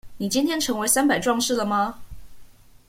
[0.17, 1.99] 你今天成為三百壯士了嗎？